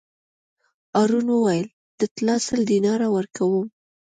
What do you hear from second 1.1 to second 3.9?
وویل: د طلا سل دیناره ورکووم.